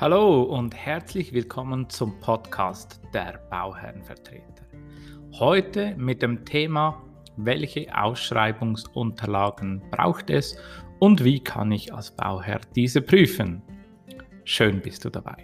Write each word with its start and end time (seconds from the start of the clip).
Hallo 0.00 0.44
und 0.44 0.74
herzlich 0.74 1.34
willkommen 1.34 1.90
zum 1.90 2.18
Podcast 2.20 3.02
der 3.12 3.38
Bauherrenvertreter. 3.50 4.64
Heute 5.38 5.94
mit 5.98 6.22
dem 6.22 6.46
Thema, 6.46 7.02
welche 7.36 7.86
Ausschreibungsunterlagen 7.94 9.82
braucht 9.90 10.30
es 10.30 10.56
und 11.00 11.22
wie 11.22 11.40
kann 11.40 11.70
ich 11.70 11.92
als 11.92 12.12
Bauherr 12.12 12.62
diese 12.74 13.02
prüfen? 13.02 13.60
Schön 14.44 14.80
bist 14.80 15.04
du 15.04 15.10
dabei. 15.10 15.36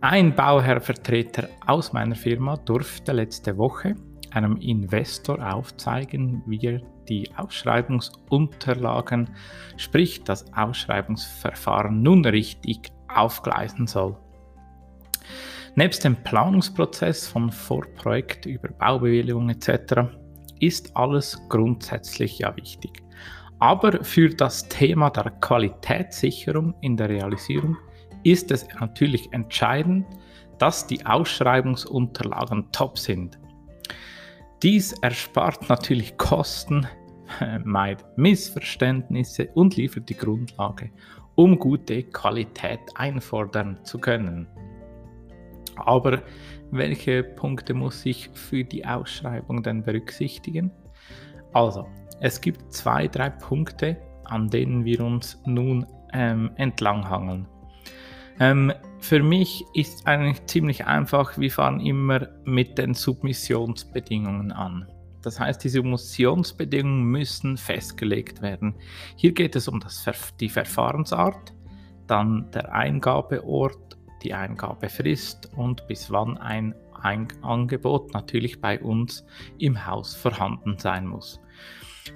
Ein 0.00 0.34
Bauherrvertreter 0.34 1.48
aus 1.68 1.92
meiner 1.92 2.16
Firma 2.16 2.56
durfte 2.56 3.12
letzte 3.12 3.56
Woche 3.56 3.94
einem 4.32 4.56
Investor 4.56 5.38
aufzeigen, 5.54 6.42
wie 6.46 6.66
er 6.66 6.80
die 7.08 7.30
Ausschreibungsunterlagen, 7.36 9.30
sprich 9.76 10.24
das 10.24 10.52
Ausschreibungsverfahren 10.52 12.02
nun 12.02 12.24
richtig 12.24 12.90
aufgleisen 13.16 13.86
soll. 13.86 14.16
Nebst 15.74 16.04
dem 16.04 16.16
Planungsprozess 16.16 17.26
von 17.26 17.52
Vorprojekt 17.52 18.46
über 18.46 18.68
Baubewilligung 18.68 19.50
etc. 19.50 20.08
ist 20.58 20.96
alles 20.96 21.38
grundsätzlich 21.48 22.38
ja 22.38 22.56
wichtig. 22.56 23.02
Aber 23.58 24.02
für 24.04 24.28
das 24.30 24.68
Thema 24.68 25.10
der 25.10 25.30
Qualitätssicherung 25.40 26.74
in 26.80 26.96
der 26.96 27.08
Realisierung 27.08 27.76
ist 28.24 28.50
es 28.50 28.66
natürlich 28.80 29.32
entscheidend, 29.32 30.06
dass 30.58 30.86
die 30.86 31.04
Ausschreibungsunterlagen 31.04 32.70
top 32.72 32.98
sind. 32.98 33.38
Dies 34.62 34.92
erspart 35.02 35.68
natürlich 35.68 36.16
Kosten, 36.16 36.86
meidet 37.64 38.06
Missverständnisse 38.16 39.48
und 39.54 39.76
liefert 39.76 40.08
die 40.08 40.16
Grundlage, 40.16 40.90
um 41.36 41.58
gute 41.58 42.02
Qualität 42.02 42.80
einfordern 42.94 43.78
zu 43.84 43.98
können. 43.98 44.48
Aber 45.76 46.22
welche 46.70 47.22
Punkte 47.22 47.74
muss 47.74 48.04
ich 48.04 48.30
für 48.32 48.64
die 48.64 48.84
Ausschreibung 48.84 49.62
denn 49.62 49.82
berücksichtigen? 49.82 50.72
Also, 51.52 51.86
es 52.20 52.40
gibt 52.40 52.72
zwei, 52.72 53.06
drei 53.06 53.30
Punkte, 53.30 53.96
an 54.24 54.48
denen 54.48 54.84
wir 54.84 55.00
uns 55.00 55.40
nun 55.44 55.86
ähm, 56.12 56.50
entlanghangeln. 56.56 57.46
Ähm, 58.40 58.72
für 58.98 59.22
mich 59.22 59.64
ist 59.74 60.06
eigentlich 60.06 60.44
ziemlich 60.46 60.86
einfach, 60.86 61.38
wir 61.38 61.50
fahren 61.50 61.80
immer 61.80 62.28
mit 62.44 62.78
den 62.78 62.94
Submissionsbedingungen 62.94 64.52
an. 64.52 64.88
Das 65.26 65.40
heißt, 65.40 65.64
diese 65.64 65.80
Emulsionsbedingungen 65.80 67.02
müssen 67.02 67.56
festgelegt 67.56 68.42
werden. 68.42 68.76
Hier 69.16 69.32
geht 69.32 69.56
es 69.56 69.66
um 69.66 69.80
das, 69.80 70.06
die 70.38 70.48
Verfahrensart, 70.48 71.52
dann 72.06 72.48
der 72.52 72.72
Eingabeort, 72.72 73.98
die 74.22 74.32
Eingabefrist 74.32 75.50
und 75.56 75.84
bis 75.88 76.12
wann 76.12 76.38
ein 76.38 76.76
Angebot 77.42 78.14
natürlich 78.14 78.60
bei 78.60 78.80
uns 78.80 79.24
im 79.58 79.84
Haus 79.84 80.14
vorhanden 80.14 80.78
sein 80.78 81.08
muss. 81.08 81.40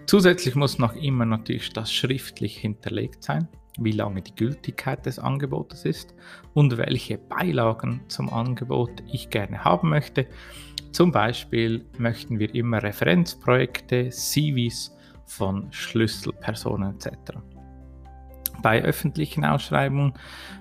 Zusätzlich 0.06 0.54
muss 0.54 0.78
noch 0.78 0.94
immer 0.94 1.24
natürlich 1.24 1.72
das 1.72 1.92
schriftlich 1.92 2.58
hinterlegt 2.58 3.24
sein, 3.24 3.48
wie 3.76 3.90
lange 3.90 4.22
die 4.22 4.36
Gültigkeit 4.36 5.04
des 5.04 5.18
Angebotes 5.18 5.84
ist 5.84 6.14
und 6.54 6.78
welche 6.78 7.18
Beilagen 7.18 8.02
zum 8.06 8.32
Angebot 8.32 9.02
ich 9.10 9.30
gerne 9.30 9.64
haben 9.64 9.88
möchte 9.88 10.28
zum 10.92 11.12
Beispiel 11.12 11.84
möchten 11.98 12.38
wir 12.38 12.54
immer 12.54 12.82
Referenzprojekte, 12.82 14.10
CVs 14.10 14.96
von 15.24 15.72
Schlüsselpersonen 15.72 16.94
etc. 16.94 17.10
Bei 18.62 18.82
öffentlichen 18.82 19.44
Ausschreibungen 19.44 20.14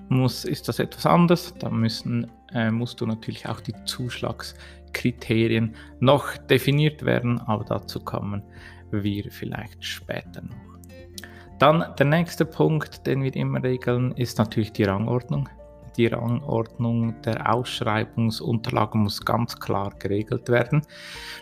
muss, 0.07 0.45
ist 0.45 0.67
das 0.67 0.79
etwas 0.79 1.05
anders. 1.05 1.53
Da 1.59 1.69
müssen, 1.69 2.31
äh, 2.53 2.71
musst 2.71 3.01
du 3.01 3.05
natürlich 3.05 3.47
auch 3.47 3.59
die 3.59 3.73
Zuschlagskriterien 3.85 5.75
noch 5.99 6.37
definiert 6.37 7.03
werden, 7.03 7.39
aber 7.41 7.65
dazu 7.65 7.99
kommen 7.99 8.43
wir 8.91 9.31
vielleicht 9.31 9.83
später 9.83 10.41
noch. 10.41 10.69
Dann 11.57 11.83
der 11.97 12.05
nächste 12.05 12.45
Punkt, 12.45 13.05
den 13.05 13.21
wir 13.21 13.35
immer 13.35 13.61
regeln, 13.61 14.13
ist 14.13 14.37
natürlich 14.37 14.71
die 14.71 14.83
Rangordnung 14.83 15.49
die 15.99 16.07
Rangordnung 16.07 17.21
der 17.23 17.53
Ausschreibungsunterlagen 17.53 19.01
muss 19.01 19.25
ganz 19.25 19.59
klar 19.59 19.93
geregelt 19.99 20.47
werden. 20.47 20.81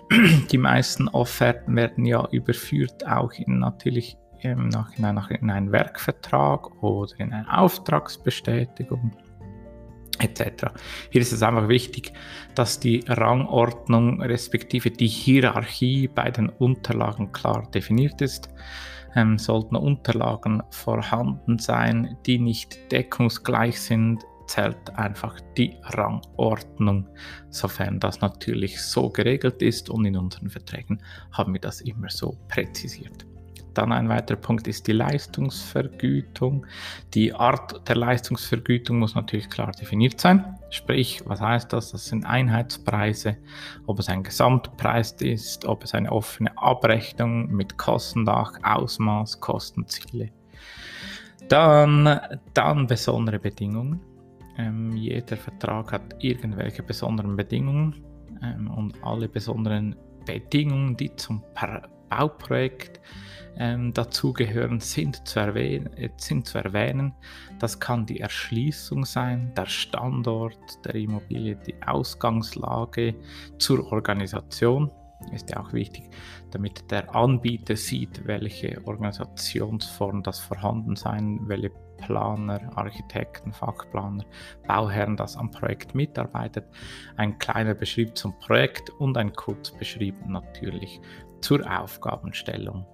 Die 0.51 0.57
meisten 0.57 1.07
Offerten 1.09 1.75
werden 1.75 2.05
ja 2.05 2.27
überführt 2.31 3.05
auch 3.07 3.31
in 3.33 3.59
natürlich 3.59 4.17
im 4.39 4.69
Nachhinein 4.69 5.19
in 5.39 5.51
einen 5.51 5.71
Werkvertrag 5.71 6.81
oder 6.81 7.19
in 7.19 7.33
eine 7.33 7.55
Auftragsbestätigung 7.55 9.11
etc. 10.17 10.71
Hier 11.11 11.21
ist 11.21 11.33
es 11.33 11.43
einfach 11.43 11.67
wichtig, 11.67 12.13
dass 12.55 12.79
die 12.79 13.03
Rangordnung 13.07 14.23
respektive 14.23 14.89
die 14.89 15.07
Hierarchie 15.07 16.07
bei 16.07 16.31
den 16.31 16.49
Unterlagen 16.49 17.31
klar 17.31 17.69
definiert 17.71 18.21
ist. 18.21 18.49
Ähm, 19.15 19.37
sollten 19.37 19.75
Unterlagen 19.75 20.63
vorhanden 20.71 21.59
sein, 21.59 22.17
die 22.25 22.39
nicht 22.39 22.91
deckungsgleich 22.91 23.79
sind, 23.79 24.23
zählt 24.47 24.89
einfach 24.95 25.39
die 25.57 25.75
Rangordnung, 25.83 27.07
sofern 27.49 27.99
das 27.99 28.21
natürlich 28.21 28.81
so 28.81 29.09
geregelt 29.09 29.61
ist 29.61 29.89
und 29.89 30.05
in 30.05 30.17
unseren 30.17 30.49
Verträgen 30.49 31.01
haben 31.31 31.53
wir 31.53 31.61
das 31.61 31.81
immer 31.81 32.09
so 32.09 32.37
präzisiert. 32.47 33.25
Dann 33.77 33.91
ein 33.91 34.09
weiterer 34.09 34.37
Punkt 34.37 34.67
ist 34.67 34.87
die 34.87 34.91
Leistungsvergütung. 34.93 36.65
Die 37.13 37.31
Art 37.31 37.87
der 37.87 37.95
Leistungsvergütung 37.95 38.97
muss 38.97 39.13
natürlich 39.13 39.51
klar 39.51 39.71
definiert 39.71 40.19
sein. 40.19 40.57
Sprich, 40.71 41.21
was 41.25 41.41
heißt 41.41 41.73
das? 41.73 41.91
Das 41.91 42.05
sind 42.05 42.25
Einheitspreise, 42.25 43.37
ob 43.85 43.99
es 43.99 44.09
ein 44.09 44.23
Gesamtpreis 44.23 45.11
ist, 45.19 45.65
ob 45.65 45.83
es 45.83 45.93
eine 45.93 46.11
offene 46.11 46.57
Abrechnung 46.57 47.51
mit 47.51 47.77
Kostendach, 47.77 48.53
Ausmaß, 48.63 49.41
Kostenziele. 49.41 50.31
Dann, 51.47 52.19
dann 52.55 52.87
besondere 52.87 53.37
Bedingungen. 53.37 54.01
Ähm, 54.57 54.95
jeder 54.95 55.37
Vertrag 55.37 55.91
hat 55.91 56.15
irgendwelche 56.19 56.83
besonderen 56.83 57.35
Bedingungen 57.35 58.03
ähm, 58.43 58.69
und 58.71 59.03
alle 59.03 59.29
besonderen 59.29 59.95
Bedingungen, 60.25 60.97
die 60.97 61.15
zum 61.15 61.43
Bauprojekt 62.09 62.99
ähm, 63.57 63.93
dazugehören, 63.93 64.79
sind 64.79 65.27
zu, 65.27 65.39
erwähnen, 65.39 65.93
äh, 65.93 66.09
sind 66.17 66.47
zu 66.47 66.57
erwähnen. 66.57 67.13
Das 67.59 67.79
kann 67.79 68.05
die 68.05 68.19
Erschließung 68.19 69.05
sein, 69.05 69.53
der 69.55 69.65
Standort 69.65 70.59
der 70.85 70.95
Immobilie, 70.95 71.55
die 71.55 71.75
Ausgangslage 71.85 73.15
zur 73.57 73.91
Organisation. 73.91 74.91
Ist 75.33 75.49
ja 75.49 75.59
auch 75.59 75.73
wichtig, 75.73 76.09
damit 76.51 76.91
der 76.91 77.15
Anbieter 77.15 77.75
sieht, 77.75 78.27
welche 78.27 78.79
Organisationsform 78.85 80.21
das 80.21 80.39
vorhanden 80.39 80.95
sein, 80.95 81.39
welche 81.47 81.71
Planer, 81.97 82.59
Architekten, 82.75 83.51
Fachplaner, 83.51 84.25
Bauherren, 84.67 85.17
das 85.17 85.35
am 85.37 85.51
Projekt 85.51 85.95
mitarbeitet. 85.95 86.65
Ein 87.15 87.37
kleiner 87.39 87.73
Beschrieb 87.73 88.17
zum 88.17 88.37
Projekt 88.39 88.89
und 88.89 89.17
ein 89.17 89.33
Kurzbeschrieb 89.33 90.15
natürlich 90.27 91.01
zur 91.41 91.61
Aufgabenstellung. 91.69 92.85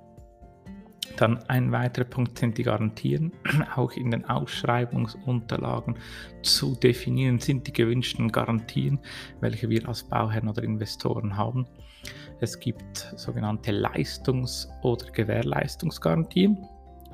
Dann 1.18 1.38
ein 1.48 1.72
weiterer 1.72 2.06
Punkt 2.06 2.40
sind 2.40 2.58
die 2.58 2.64
Garantien. 2.64 3.32
Auch 3.76 3.92
in 3.92 4.12
den 4.12 4.26
Ausschreibungsunterlagen 4.26 5.96
zu 6.42 6.76
definieren 6.76 7.40
sind 7.40 7.68
die 7.68 7.74
gewünschten 7.74 8.32
Garantien, 8.32 9.00
welche 9.40 9.70
wir 9.70 9.88
als 9.88 10.04
Bauherren 10.04 10.50
oder 10.50 10.64
Investoren 10.64 11.38
haben. 11.38 11.68
Es 12.40 12.60
gibt 12.60 13.14
sogenannte 13.16 13.72
Leistungs- 13.72 14.70
oder 14.82 15.06
Gewährleistungsgarantien. 15.12 16.66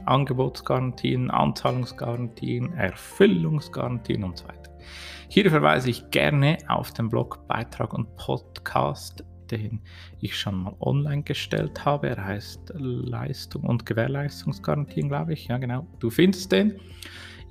Angebotsgarantien, 0.10 1.30
Anzahlungsgarantien, 1.30 2.74
Erfüllungsgarantien 2.74 4.24
und 4.24 4.38
so 4.38 4.48
weiter. 4.48 4.76
Hier 5.30 5.50
verweise 5.50 5.90
ich 5.90 6.10
gerne 6.10 6.58
auf 6.68 6.92
den 6.92 7.10
Blogbeitrag 7.10 7.94
und 7.94 8.16
Podcast, 8.16 9.24
den 9.52 9.82
ich 10.20 10.38
schon 10.38 10.64
mal 10.64 10.76
online 10.80 11.24
gestellt 11.24 11.86
habe. 11.86 12.10
Er 12.10 12.26
heißt 12.26 12.74
Leistung 12.76 13.64
und 13.64 13.86
Gewährleistungsgarantien, 13.86 15.10
glaube 15.10 15.34
ich. 15.34 15.48
Ja, 15.48 15.58
genau. 15.58 15.88
Du 16.00 16.10
findest 16.10 16.52
den. 16.52 16.80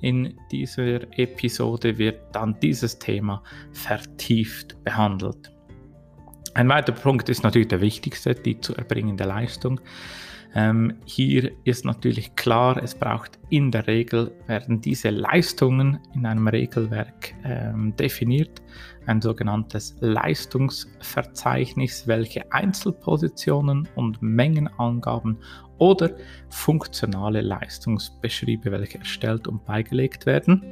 In 0.01 0.37
dieser 0.51 1.01
Episode 1.17 1.97
wird 1.97 2.19
dann 2.33 2.57
dieses 2.61 2.99
Thema 2.99 3.43
vertieft 3.71 4.81
behandelt. 4.83 5.51
Ein 6.53 6.69
weiterer 6.69 6.95
Punkt 6.95 7.29
ist 7.29 7.43
natürlich 7.43 7.67
der 7.67 7.81
wichtigste, 7.81 8.33
die 8.33 8.59
zu 8.59 8.75
erbringende 8.75 9.25
Leistung. 9.25 9.79
Ähm, 10.55 10.95
hier 11.05 11.51
ist 11.63 11.85
natürlich 11.85 12.35
klar, 12.35 12.81
es 12.81 12.95
braucht 12.95 13.37
in 13.49 13.71
der 13.71 13.85
Regel, 13.85 14.31
werden 14.47 14.81
diese 14.81 15.11
Leistungen 15.11 15.99
in 16.15 16.25
einem 16.25 16.47
Regelwerk 16.47 17.35
ähm, 17.43 17.95
definiert, 17.95 18.61
ein 19.05 19.21
sogenanntes 19.21 19.95
Leistungsverzeichnis, 19.99 22.07
welche 22.07 22.51
Einzelpositionen 22.51 23.87
und 23.95 24.21
Mengenangaben 24.21 25.37
oder 25.77 26.11
funktionale 26.49 27.41
Leistungsbeschriebe, 27.41 28.71
welche 28.71 28.99
erstellt 28.99 29.47
und 29.47 29.65
beigelegt 29.65 30.25
werden. 30.25 30.63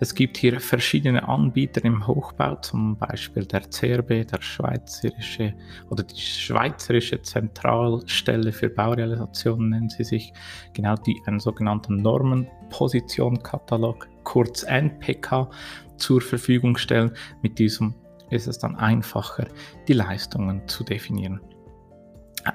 Es 0.00 0.14
gibt 0.14 0.36
hier 0.36 0.60
verschiedene 0.60 1.26
Anbieter 1.28 1.84
im 1.84 2.04
Hochbau, 2.06 2.56
zum 2.56 2.98
Beispiel 2.98 3.46
der 3.46 3.60
CRB, 3.60 4.26
der 4.26 4.40
Schweizerische 4.40 5.54
oder 5.88 6.02
die 6.02 6.20
Schweizerische 6.20 7.22
Zentralstelle 7.22 8.52
für 8.52 8.68
Baurealisation 8.68 9.70
nennen 9.70 9.88
sie 9.88 10.02
sich, 10.02 10.32
genau 10.72 10.96
die 10.96 11.16
einen 11.26 11.38
sogenannten 11.38 11.94
Normenpositionkatalog, 11.96 14.08
kurz 14.24 14.64
NPK, 14.64 15.48
zur 15.96 16.20
Verfügung 16.20 16.76
stellen. 16.76 17.12
Mit 17.42 17.60
diesem 17.60 17.94
ist 18.30 18.48
es 18.48 18.58
dann 18.58 18.74
einfacher, 18.74 19.46
die 19.86 19.92
Leistungen 19.92 20.66
zu 20.66 20.82
definieren. 20.82 21.40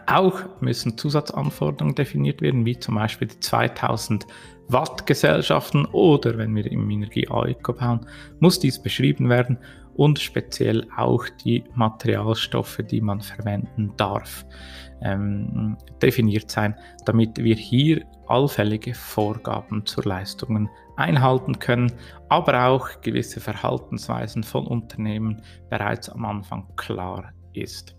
Auch 0.06 0.42
müssen 0.62 0.98
Zusatzanforderungen 0.98 1.96
definiert 1.96 2.42
werden, 2.42 2.66
wie 2.66 2.78
zum 2.78 2.96
Beispiel 2.96 3.28
die 3.28 3.40
2000 3.40 4.28
Watt 4.68 5.08
Gesellschaften 5.08 5.86
oder 5.86 6.38
wenn 6.38 6.56
wir 6.56 6.72
im 6.72 6.90
Energie 6.92 7.28
AECO 7.28 7.74
bauen, 7.74 8.06
muss 8.40 8.60
dies 8.60 8.80
beschrieben 8.80 9.28
werden 9.28 9.58
und 9.96 10.20
speziell 10.20 10.88
auch 10.96 11.26
die 11.44 11.64
Materialstoffe, 11.74 12.80
die 12.90 13.02
man 13.02 13.20
verwenden 13.20 13.92
darf, 13.98 14.46
ähm, 15.02 15.76
definiert 16.02 16.52
sein, 16.52 16.76
damit 17.06 17.38
wir 17.38 17.56
hier 17.56 18.06
allfällige 18.28 18.94
Vorgaben 18.94 19.86
zur 19.86 20.06
Leistungen 20.06 20.70
einhalten 20.98 21.58
können, 21.58 21.92
aber 22.30 22.66
auch 22.66 23.02
gewisse 23.02 23.40
Verhaltensweisen 23.40 24.44
von 24.44 24.68
Unternehmen 24.68 25.42
bereits 25.70 26.10
am 26.10 26.26
Anfang 26.26 26.68
klar 26.76 27.34
ist. 27.54 27.99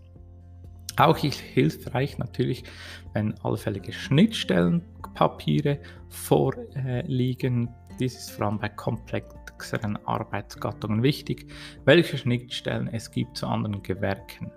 Auch 0.97 1.17
hilfreich 1.17 2.19
natürlich, 2.19 2.65
wenn 3.13 3.39
allfällige 3.41 3.93
Schnittstellenpapiere 3.93 5.81
vorliegen. 6.09 7.69
Dies 7.99 8.17
ist 8.17 8.31
vor 8.31 8.47
allem 8.47 8.59
bei 8.59 8.69
komplexeren 8.69 9.97
Arbeitsgattungen 10.07 11.03
wichtig, 11.03 11.47
welche 11.85 12.19
Schnittstellen 12.19 12.89
es 12.89 13.11
gibt 13.11 13.37
zu 13.37 13.47
anderen 13.47 13.83
Gewerken. 13.83 14.51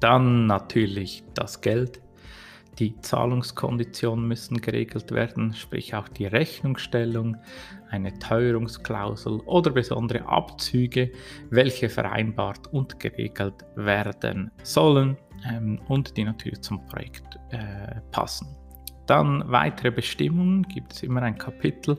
Dann 0.00 0.46
natürlich 0.46 1.24
das 1.34 1.60
Geld. 1.60 2.00
Die 2.78 2.98
Zahlungskonditionen 3.00 4.26
müssen 4.26 4.60
geregelt 4.60 5.10
werden, 5.12 5.54
sprich 5.54 5.94
auch 5.94 6.08
die 6.08 6.26
Rechnungsstellung, 6.26 7.36
eine 7.90 8.18
Teuerungsklausel 8.18 9.40
oder 9.40 9.70
besondere 9.70 10.26
Abzüge, 10.26 11.12
welche 11.50 11.88
vereinbart 11.88 12.72
und 12.72 12.98
geregelt 13.00 13.66
werden 13.76 14.50
sollen 14.62 15.18
ähm, 15.50 15.80
und 15.88 16.16
die 16.16 16.24
natürlich 16.24 16.60
zum 16.62 16.86
Projekt 16.86 17.38
äh, 17.50 18.00
passen. 18.12 18.56
Dann 19.06 19.42
weitere 19.46 19.90
Bestimmungen 19.90 20.62
gibt 20.62 20.92
es 20.92 21.02
immer 21.02 21.22
ein 21.22 21.36
Kapitel 21.36 21.98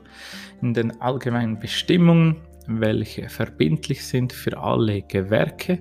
in 0.61 0.73
den 0.73 1.01
allgemeinen 1.01 1.59
Bestimmungen, 1.59 2.37
welche 2.67 3.27
verbindlich 3.27 4.05
sind 4.05 4.31
für 4.31 4.57
alle 4.57 5.01
Gewerke 5.01 5.79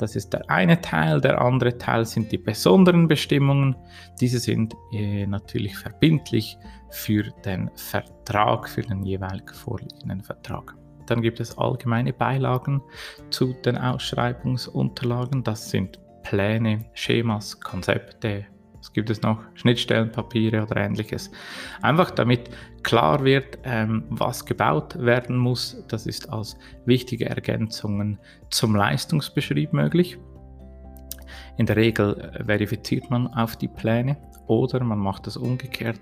das 0.00 0.16
ist 0.16 0.32
der 0.32 0.48
eine 0.50 0.80
Teil. 0.80 1.20
Der 1.20 1.40
andere 1.40 1.76
Teil 1.76 2.06
sind 2.06 2.32
die 2.32 2.38
besonderen 2.38 3.06
Bestimmungen. 3.06 3.76
Diese 4.20 4.38
sind 4.38 4.74
äh, 4.92 5.26
natürlich 5.26 5.76
verbindlich 5.76 6.56
für 6.90 7.24
den 7.44 7.70
Vertrag, 7.76 8.68
für 8.68 8.82
den 8.82 9.04
jeweilig 9.04 9.50
vorliegenden 9.52 10.22
Vertrag. 10.22 10.74
Dann 11.06 11.22
gibt 11.22 11.40
es 11.40 11.58
allgemeine 11.58 12.12
Beilagen 12.12 12.82
zu 13.30 13.52
den 13.64 13.76
Ausschreibungsunterlagen. 13.76 15.42
Das 15.42 15.70
sind 15.70 15.98
Pläne, 16.22 16.86
Schemas, 16.94 17.60
Konzepte, 17.60 18.46
was 18.80 18.92
gibt 18.92 19.10
es 19.10 19.22
noch? 19.22 19.38
Schnittstellenpapiere 19.54 20.62
oder 20.62 20.78
ähnliches. 20.78 21.30
Einfach 21.82 22.10
damit 22.10 22.50
klar 22.82 23.24
wird, 23.24 23.58
ähm, 23.64 24.04
was 24.08 24.44
gebaut 24.46 24.98
werden 24.98 25.36
muss. 25.36 25.84
Das 25.88 26.06
ist 26.06 26.32
als 26.32 26.56
wichtige 26.86 27.26
Ergänzungen 27.26 28.18
zum 28.50 28.74
Leistungsbeschrieb 28.74 29.72
möglich. 29.72 30.18
In 31.58 31.66
der 31.66 31.76
Regel 31.76 32.18
äh, 32.18 32.44
verifiziert 32.44 33.10
man 33.10 33.26
auf 33.28 33.56
die 33.56 33.68
Pläne 33.68 34.16
oder 34.46 34.82
man 34.82 34.98
macht 34.98 35.26
es 35.26 35.36
umgekehrt. 35.36 36.00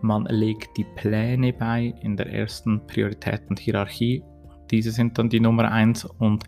Man 0.00 0.24
legt 0.24 0.76
die 0.76 0.86
Pläne 0.96 1.52
bei 1.52 1.94
in 2.00 2.16
der 2.16 2.32
ersten 2.32 2.86
Priorität 2.86 3.42
und 3.50 3.58
Hierarchie. 3.58 4.24
Diese 4.74 4.90
sind 4.90 5.16
dann 5.18 5.28
die 5.28 5.38
Nummer 5.38 5.70
1 5.70 6.04
und 6.04 6.44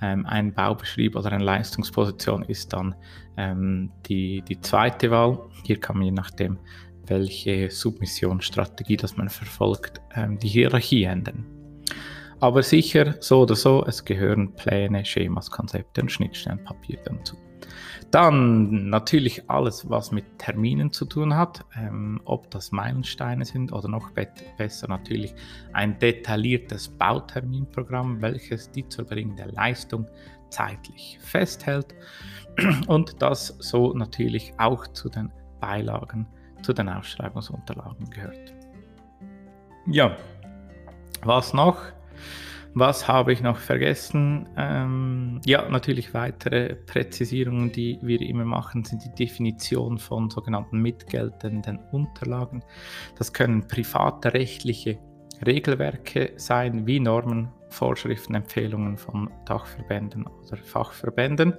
ähm, 0.00 0.24
ein 0.24 0.52
Baubeschrieb 0.52 1.16
oder 1.16 1.32
eine 1.32 1.42
Leistungsposition 1.42 2.44
ist 2.44 2.72
dann 2.72 2.94
ähm, 3.36 3.90
die, 4.06 4.42
die 4.42 4.60
zweite 4.60 5.10
Wahl. 5.10 5.40
Hier 5.64 5.80
kann 5.80 5.96
man 5.96 6.04
je 6.04 6.12
nachdem, 6.12 6.58
welche 7.06 7.70
Submissionsstrategie 7.70 8.96
das 8.96 9.16
man 9.16 9.28
verfolgt, 9.28 10.00
ähm, 10.14 10.38
die 10.38 10.48
Hierarchie 10.48 11.04
ändern. 11.04 11.44
Aber 12.38 12.62
sicher, 12.62 13.16
so 13.20 13.42
oder 13.42 13.56
so, 13.56 13.84
es 13.84 14.04
gehören 14.04 14.54
Pläne, 14.54 15.04
Schemas, 15.04 15.50
Konzepte 15.50 16.02
und 16.02 16.12
Schnittstellenpapier 16.12 16.98
dazu. 17.04 17.36
Dann 18.10 18.88
natürlich 18.88 19.50
alles, 19.50 19.90
was 19.90 20.12
mit 20.12 20.38
Terminen 20.38 20.92
zu 20.92 21.04
tun 21.04 21.34
hat, 21.34 21.64
ähm, 21.76 22.20
ob 22.24 22.50
das 22.50 22.72
Meilensteine 22.72 23.44
sind 23.44 23.72
oder 23.72 23.88
noch 23.88 24.10
be 24.12 24.28
besser 24.56 24.88
natürlich 24.88 25.34
ein 25.72 25.98
detailliertes 25.98 26.88
Bauterminprogramm, 26.88 28.22
welches 28.22 28.70
die 28.70 28.88
zu 28.88 29.02
erbringende 29.02 29.44
Leistung 29.44 30.06
zeitlich 30.50 31.18
festhält 31.20 31.94
und 32.86 33.20
das 33.20 33.48
so 33.58 33.92
natürlich 33.92 34.52
auch 34.58 34.86
zu 34.88 35.08
den 35.08 35.30
Beilagen, 35.60 36.26
zu 36.62 36.72
den 36.72 36.88
Ausschreibungsunterlagen 36.88 38.08
gehört. 38.10 38.54
Ja, 39.86 40.16
was 41.22 41.52
noch? 41.52 41.78
Was 42.78 43.08
habe 43.08 43.32
ich 43.32 43.40
noch 43.40 43.56
vergessen? 43.56 44.50
Ähm, 44.54 45.40
ja, 45.46 45.66
natürlich 45.66 46.12
weitere 46.12 46.74
Präzisierungen, 46.74 47.72
die 47.72 47.98
wir 48.02 48.20
immer 48.20 48.44
machen, 48.44 48.84
sind 48.84 49.02
die 49.02 49.24
Definition 49.24 49.96
von 49.96 50.28
sogenannten 50.28 50.82
mitgeltenden 50.82 51.78
Unterlagen. 51.90 52.62
Das 53.16 53.32
können 53.32 53.66
private 53.66 54.34
rechtliche 54.34 54.98
Regelwerke 55.46 56.34
sein, 56.36 56.86
wie 56.86 57.00
Normen, 57.00 57.48
Vorschriften, 57.70 58.34
Empfehlungen 58.34 58.98
von 58.98 59.30
Dachverbänden 59.46 60.26
oder 60.26 60.58
Fachverbänden. 60.58 61.54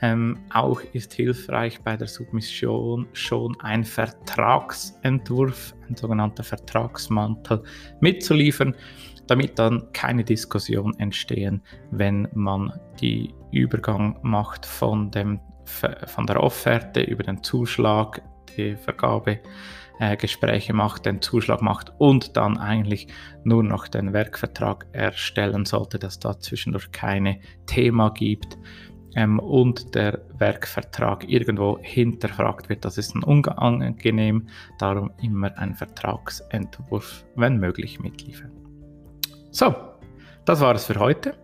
Ähm, 0.00 0.40
auch 0.52 0.80
ist 0.92 1.12
hilfreich 1.14 1.80
bei 1.82 1.96
der 1.96 2.08
Submission 2.08 3.06
schon 3.12 3.56
ein 3.60 3.84
Vertragsentwurf, 3.84 5.76
ein 5.88 5.94
sogenannter 5.94 6.42
Vertragsmantel 6.42 7.62
mitzuliefern 8.00 8.74
damit 9.26 9.58
dann 9.58 9.92
keine 9.92 10.24
Diskussion 10.24 10.98
entstehen, 10.98 11.62
wenn 11.90 12.28
man 12.34 12.72
die 13.00 13.34
Übergang 13.50 14.18
macht 14.22 14.66
von, 14.66 15.10
dem, 15.10 15.40
von 15.64 16.26
der 16.26 16.42
Offerte 16.42 17.02
über 17.02 17.22
den 17.22 17.42
Zuschlag, 17.42 18.22
die 18.56 18.76
Vergabegespräche 18.76 20.72
äh, 20.72 20.76
macht, 20.76 21.06
den 21.06 21.22
Zuschlag 21.22 21.62
macht 21.62 21.92
und 21.98 22.36
dann 22.36 22.58
eigentlich 22.58 23.08
nur 23.44 23.62
noch 23.62 23.88
den 23.88 24.12
Werkvertrag 24.12 24.86
erstellen 24.92 25.64
sollte, 25.64 25.98
dass 25.98 26.18
da 26.18 26.38
zwischendurch 26.38 26.90
keine 26.92 27.40
Thema 27.66 28.10
gibt 28.10 28.58
ähm, 29.14 29.38
und 29.38 29.94
der 29.94 30.22
Werkvertrag 30.38 31.28
irgendwo 31.28 31.78
hinterfragt 31.80 32.68
wird. 32.68 32.84
Das 32.84 32.98
ist 32.98 33.14
ein 33.14 33.22
unangenehm, 33.22 34.48
darum 34.78 35.12
immer 35.22 35.56
ein 35.58 35.74
Vertragsentwurf, 35.74 37.24
wenn 37.36 37.58
möglich, 37.58 38.00
mitliefern. 38.00 38.61
So, 39.52 39.74
das 40.46 40.60
war 40.60 40.74
es 40.74 40.86
für 40.86 40.98
heute. 40.98 41.34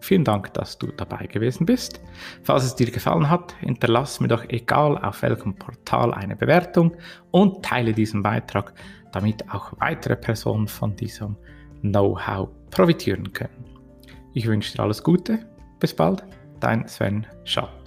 Vielen 0.00 0.22
Dank, 0.22 0.54
dass 0.54 0.78
du 0.78 0.86
dabei 0.92 1.26
gewesen 1.26 1.66
bist. 1.66 2.00
Falls 2.44 2.62
es 2.62 2.76
dir 2.76 2.88
gefallen 2.90 3.28
hat, 3.28 3.54
hinterlass 3.58 4.20
mir 4.20 4.28
doch 4.28 4.44
egal 4.48 4.96
auf 4.98 5.22
welchem 5.22 5.56
Portal 5.56 6.14
eine 6.14 6.36
Bewertung 6.36 6.96
und 7.32 7.64
teile 7.64 7.92
diesen 7.92 8.22
Beitrag, 8.22 8.72
damit 9.12 9.50
auch 9.52 9.72
weitere 9.80 10.14
Personen 10.14 10.68
von 10.68 10.94
diesem 10.94 11.36
Know-how 11.80 12.48
profitieren 12.70 13.32
können. 13.32 13.64
Ich 14.32 14.46
wünsche 14.46 14.76
dir 14.76 14.82
alles 14.84 15.02
Gute. 15.02 15.40
Bis 15.80 15.92
bald, 15.92 16.24
dein 16.60 16.86
Sven 16.86 17.26
Schatt. 17.44 17.85